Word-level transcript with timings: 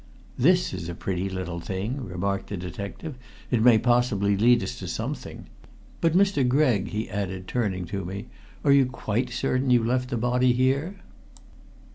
"This 0.35 0.73
is 0.73 0.89
a 0.89 0.95
pretty 0.95 1.29
little 1.29 1.59
thing!" 1.59 2.03
remarked 2.03 2.47
the 2.47 2.57
detective. 2.57 3.19
"It 3.51 3.61
may 3.61 3.77
possibly 3.77 4.35
lead 4.35 4.63
us 4.63 4.75
to 4.79 4.87
something. 4.87 5.45
But, 6.01 6.13
Mr. 6.15 6.41
Gregg," 6.47 6.87
he 6.87 7.07
added, 7.07 7.47
turning 7.47 7.85
to 7.93 8.03
me, 8.03 8.25
"are 8.63 8.71
you 8.71 8.87
quite 8.87 9.29
certain 9.29 9.69
you 9.69 9.83
left 9.83 10.09
the 10.09 10.17
body 10.17 10.53
here?" 10.53 10.95